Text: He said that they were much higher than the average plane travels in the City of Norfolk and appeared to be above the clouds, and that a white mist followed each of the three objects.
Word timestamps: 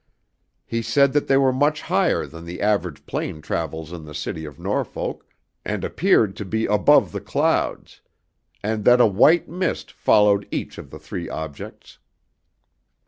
He 0.65 0.81
said 0.81 1.13
that 1.13 1.27
they 1.27 1.37
were 1.37 1.53
much 1.53 1.81
higher 1.83 2.25
than 2.25 2.43
the 2.43 2.59
average 2.59 3.05
plane 3.05 3.39
travels 3.39 3.91
in 3.93 4.03
the 4.03 4.15
City 4.15 4.45
of 4.45 4.57
Norfolk 4.57 5.27
and 5.63 5.83
appeared 5.83 6.35
to 6.37 6.43
be 6.43 6.65
above 6.65 7.11
the 7.11 7.21
clouds, 7.21 8.01
and 8.63 8.83
that 8.85 8.99
a 8.99 9.05
white 9.05 9.47
mist 9.47 9.91
followed 9.91 10.47
each 10.49 10.79
of 10.79 10.89
the 10.89 10.97
three 10.97 11.29
objects. 11.29 11.99